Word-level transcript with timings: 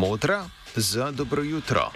Modra 0.00 0.48
za 0.76 1.10
dobro 1.10 1.42
jutro. 1.42 1.90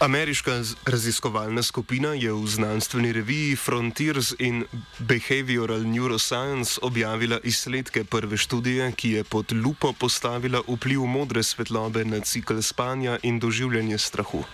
Ameriška 0.00 0.62
raziskovalna 0.86 1.62
skupina 1.62 2.08
je 2.08 2.32
v 2.32 2.46
znanstveni 2.46 3.12
reviji 3.12 3.56
Frontiers 3.56 4.32
in 4.38 4.64
Behavioral 4.98 5.84
Neuroscience 5.84 6.80
objavila 6.82 7.38
izsledke 7.44 8.04
prve 8.04 8.36
študije, 8.36 8.92
ki 8.92 9.10
je 9.10 9.24
pod 9.24 9.52
lupo 9.52 9.92
postavila 9.92 10.62
vpliv 10.68 11.04
modre 11.04 11.42
svetlobe 11.42 12.04
na 12.04 12.20
cikl 12.20 12.60
spanja 12.60 13.18
in 13.22 13.38
doživljanje 13.40 13.98
strahu. 13.98 14.44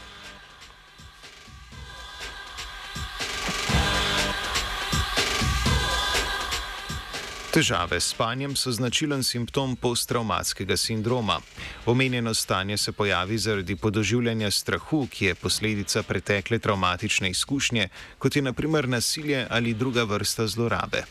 Težave 7.50 7.98
s 8.00 8.12
spanjem 8.14 8.52
so 8.54 8.70
značilen 8.70 9.24
simptom 9.26 9.72
posttraumatskega 9.76 10.76
sindroma. 10.76 11.40
Omenjeno 11.86 12.34
stanje 12.34 12.76
se 12.76 12.92
pojavi 12.92 13.38
zaradi 13.38 13.76
podoživljanja 13.76 14.50
strahu, 14.50 15.08
ki 15.10 15.24
je 15.24 15.34
posledica 15.34 16.02
pretekle 16.02 16.58
traumatične 16.58 17.30
izkušnje, 17.30 17.88
kot 18.18 18.36
je 18.36 18.42
naprimer 18.42 18.88
nasilje 18.88 19.46
ali 19.50 19.74
druga 19.74 20.04
vrsta 20.04 20.46
zlorabe. 20.46 21.02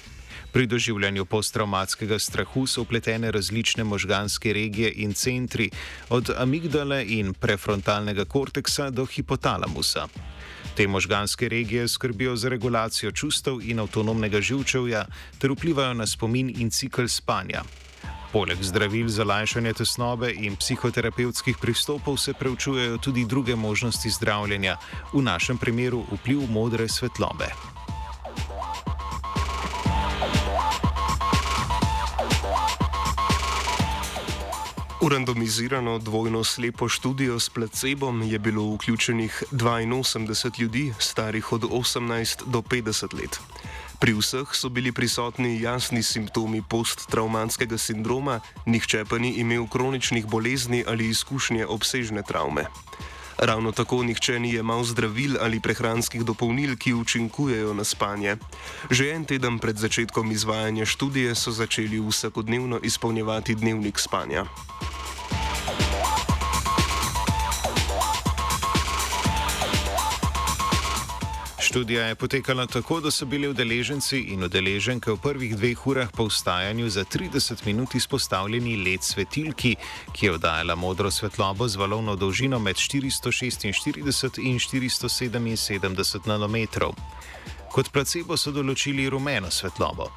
Pri 0.52 0.68
doživljanju 0.68 1.26
posttraumatskega 1.26 2.20
strahu 2.20 2.68
so 2.68 2.82
upletene 2.82 3.32
različne 3.32 3.84
možganske 3.84 4.54
regije 4.54 4.94
in 4.96 5.14
centri, 5.14 5.70
od 6.10 6.32
amigdale 6.38 7.04
in 7.08 7.34
prefrontalnega 7.34 8.26
korteksa 8.26 8.90
do 8.90 9.06
hipotalamusa. 9.06 10.08
Te 10.76 10.88
možganske 10.88 11.50
regije 11.50 11.88
skrbijo 11.88 12.36
za 12.36 12.50
regulacijo 12.50 13.12
čustev 13.12 13.62
in 13.62 13.80
avtonomnega 13.80 14.42
živčevja 14.42 15.06
ter 15.38 15.52
vplivajo 15.52 15.94
na 15.94 16.08
spomin 16.08 16.54
in 16.58 16.70
cikl 16.70 17.08
spanja. 17.08 17.64
Poleg 18.32 18.58
zdravil 18.62 19.08
za 19.10 19.24
lajšanje 19.24 19.74
tesnobe 19.74 20.30
in 20.32 20.56
psihoterapevtskih 20.56 21.58
pristopov 21.62 22.18
se 22.18 22.34
preučujejo 22.34 22.98
tudi 22.98 23.26
druge 23.26 23.56
možnosti 23.56 24.10
zdravljenja, 24.10 24.78
v 25.14 25.22
našem 25.22 25.58
primeru 25.58 26.06
vpliv 26.12 26.46
modre 26.50 26.88
svetlobe. 26.88 27.79
V 35.10 35.12
randomizirano 35.12 35.98
dvojno 35.98 36.44
slepo 36.44 36.86
študijo 36.90 37.40
s 37.40 37.50
placebom 37.50 38.22
je 38.22 38.40
bilo 38.40 38.76
vključenih 38.76 39.44
82 39.52 40.62
ljudi, 40.62 40.94
starih 41.00 41.52
od 41.54 41.62
18 41.62 42.46
do 42.46 42.62
50 42.62 43.18
let. 43.18 43.40
Pri 44.00 44.14
vseh 44.14 44.46
so 44.54 44.70
bili 44.70 44.92
prisotni 44.92 45.62
jasni 45.62 46.04
simptomi 46.04 46.62
posttraumatskega 46.62 47.78
sindroma, 47.78 48.40
nihče 48.66 49.06
pa 49.10 49.18
ni 49.18 49.32
imel 49.42 49.68
kroničnih 49.68 50.28
bolezni 50.28 50.84
ali 50.88 51.10
izkušnje 51.10 51.66
obsežne 51.66 52.22
travme. 52.22 52.66
Ravno 53.38 53.72
tako 53.72 54.04
nihče 54.04 54.40
ni 54.40 54.50
imel 54.50 54.84
zdravil 54.84 55.38
ali 55.42 55.60
prehranskih 55.60 56.22
dopolnil, 56.22 56.76
ki 56.78 56.94
učinkujejo 56.94 57.74
na 57.74 57.84
spanje. 57.84 58.38
Že 58.92 59.10
en 59.16 59.26
teden 59.26 59.60
pred 59.60 59.78
začetkom 59.78 60.32
izvajanja 60.32 60.86
študije 60.86 61.36
so 61.36 61.52
začeli 61.52 61.98
vsakodnevno 62.00 62.80
izpolnjevati 62.84 63.56
dnevnik 63.56 64.00
spanja. 64.00 64.46
Študija 71.70 72.06
je 72.06 72.16
potekala 72.16 72.66
tako, 72.66 73.00
da 73.00 73.12
so 73.12 73.26
bili 73.26 73.48
udeleženci 73.48 74.20
in 74.20 74.44
udeleženke 74.44 75.12
v 75.12 75.18
prvih 75.22 75.52
dveh 75.58 75.88
urah 75.88 76.10
po 76.12 76.26
vstajanju 76.26 76.90
za 76.90 77.04
30 77.06 77.66
minut 77.66 77.96
izpostavljeni 77.96 78.76
led 78.76 79.04
svetilki, 79.04 79.76
ki 80.12 80.26
je 80.26 80.32
oddajala 80.34 80.76
modro 80.76 81.12
svetlobo 81.12 81.68
z 81.68 81.76
valovno 81.76 82.16
dolžino 82.16 82.60
med 82.60 82.76
446 82.76 83.68
in 84.42 84.60
477 84.60 86.28
nanometrov. 86.28 86.94
Kot 87.72 87.92
placebo 87.94 88.38
so 88.38 88.52
določili 88.52 89.10
rumeno 89.10 89.52
svetlobo. 89.54 90.10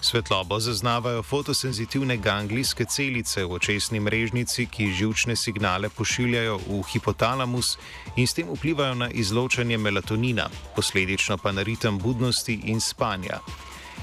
Svetlobo 0.00 0.60
zaznavajo 0.60 1.22
fotosenzitivne 1.22 2.16
ganglijske 2.16 2.84
celice 2.84 3.44
v 3.44 3.52
očesni 3.52 4.00
mrežnici, 4.00 4.66
ki 4.66 4.92
žilčne 4.92 5.36
signale 5.36 5.88
pošiljajo 5.88 6.58
v 6.66 6.82
hipotalamus 6.92 7.76
in 8.16 8.26
s 8.26 8.34
tem 8.34 8.48
vplivajo 8.52 8.94
na 8.94 9.10
izločanje 9.10 9.78
melatonina, 9.78 10.48
posledično 10.76 11.38
pa 11.38 11.52
na 11.52 11.62
ritem 11.62 11.98
budnosti 11.98 12.60
in 12.64 12.80
spanja. 12.80 13.40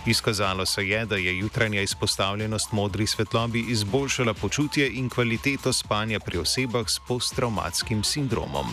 Izkazalo 0.06 0.66
se 0.66 0.88
je, 0.88 1.06
da 1.06 1.16
je 1.16 1.38
jutranja 1.38 1.82
izpostavljenost 1.82 2.72
modri 2.72 3.08
svetlobi 3.08 3.66
izboljšala 3.70 4.34
počutje 4.34 4.90
in 4.94 5.10
kvaliteto 5.10 5.74
spanja 5.74 6.20
pri 6.20 6.38
osebah 6.38 6.90
s 6.90 7.00
posttraumatskim 7.08 8.04
sindromom. 8.04 8.68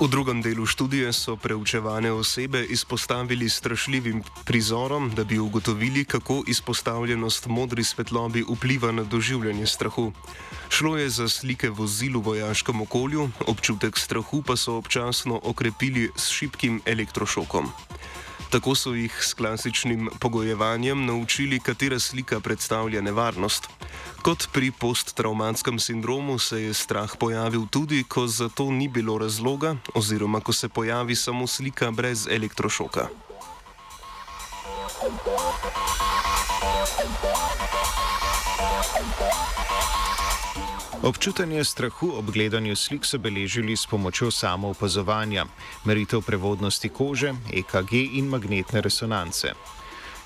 V 0.00 0.08
drugem 0.08 0.40
delu 0.40 0.64
študije 0.66 1.12
so 1.12 1.36
preučevane 1.36 2.12
osebe 2.12 2.64
izpostavili 2.64 3.48
strašljivim 3.48 4.22
prizorom, 4.44 5.10
da 5.16 5.24
bi 5.24 5.38
ugotovili, 5.38 6.04
kako 6.04 6.42
izpostavljenost 6.48 7.46
modri 7.46 7.84
svetlobi 7.84 8.44
vpliva 8.48 8.92
na 8.92 9.02
doživljanje 9.04 9.66
strahu. 9.66 10.12
Šlo 10.68 10.96
je 10.96 11.10
za 11.10 11.28
slike 11.28 11.68
vozil 11.70 12.16
v 12.16 12.22
vojaškem 12.22 12.80
okolju, 12.80 13.30
občutek 13.46 13.98
strahu 13.98 14.42
pa 14.42 14.56
so 14.56 14.78
občasno 14.80 15.40
okrepili 15.44 16.08
s 16.16 16.30
šibkim 16.32 16.80
elektrošokom. 16.86 17.68
Tako 18.50 18.74
so 18.74 18.94
jih 18.94 19.12
s 19.20 19.34
klasičnim 19.34 20.08
pogojevanjem 20.18 21.06
naučili, 21.06 21.60
katera 21.60 21.98
slika 21.98 22.40
predstavlja 22.40 23.00
nevarnost. 23.00 23.68
Kot 24.22 24.48
pri 24.52 24.70
posttraumatskem 24.70 25.78
sindromu 25.78 26.38
se 26.38 26.62
je 26.62 26.74
strah 26.74 27.16
pojavil 27.18 27.66
tudi, 27.70 28.04
ko 28.04 28.26
za 28.26 28.48
to 28.48 28.70
ni 28.70 28.88
bilo 28.88 29.18
razloga, 29.18 29.76
oziroma 29.94 30.40
ko 30.40 30.52
se 30.52 30.68
pojavi 30.68 31.16
samo 31.16 31.46
slika 31.46 31.90
brez 31.90 32.26
elektrošoka. 32.30 33.08
Občutanje 41.02 41.64
strahu 41.64 42.12
ob 42.18 42.30
gledanju 42.30 42.76
slik 42.76 43.06
so 43.06 43.18
beležili 43.18 43.76
s 43.76 43.86
pomočjo 43.86 44.30
samoopazovanja, 44.30 45.46
meritev 45.84 46.20
prevodnosti 46.20 46.88
kože, 46.88 47.32
EKG 47.52 47.92
in 48.20 48.28
magnetne 48.28 48.80
resonance. 48.80 49.54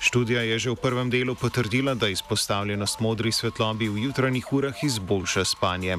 Študija 0.05 0.41
je 0.45 0.59
že 0.59 0.69
v 0.69 0.77
prvem 0.77 1.09
delu 1.09 1.33
potrdila, 1.33 1.95
da 1.97 2.07
izpostavljenost 2.13 2.99
modri 3.01 3.31
svetlobi 3.31 3.89
v 3.89 4.05
jutranjih 4.05 4.53
urah 4.53 4.83
izboljša 4.83 5.45
spanje, 5.45 5.97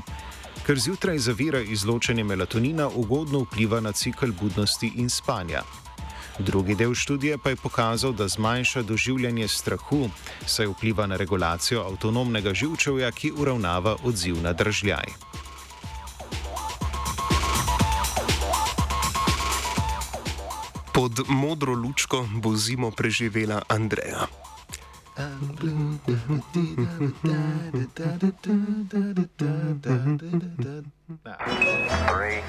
ker 0.62 0.78
zjutraj 0.78 1.19
zavira 1.19 1.59
izločanje 1.59 2.22
melatonina, 2.25 2.87
ugodno 2.87 3.43
vpliva 3.43 3.81
na 3.83 3.93
cikl 3.93 4.31
budnosti 4.31 4.93
in 4.94 5.11
spanja. 5.11 5.65
Drugi 6.39 6.78
del 6.78 6.94
študije 6.94 7.39
pa 7.39 7.50
je 7.50 7.56
pokazal, 7.56 8.12
da 8.12 8.28
zmanjša 8.28 8.83
doživljanje 8.87 9.49
strahu, 9.49 10.06
saj 10.47 10.71
vpliva 10.71 11.06
na 11.06 11.17
regulacijo 11.17 11.83
avtonomnega 11.83 12.55
živčevja, 12.55 13.11
ki 13.11 13.33
uravnava 13.34 13.97
odziv 14.05 14.38
na 14.43 14.53
držljaj. 14.53 15.19
Pod 20.96 21.28
modro 21.28 21.74
lučko 21.74 22.24
bo 22.40 22.56
zimo 22.56 22.90
preživela 22.90 23.62
Andreja. 23.69 24.26
Three, 32.08 32.40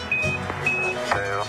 two, 1.12 1.44